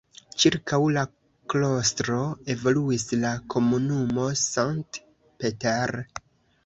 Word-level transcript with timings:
Ĉirkaŭ 0.43 0.77
la 0.93 1.01
klostro 1.53 2.17
evoluis 2.55 3.05
la 3.25 3.35
komunumo 3.55 4.27
St. 4.49 5.01
Peter. 5.43 5.99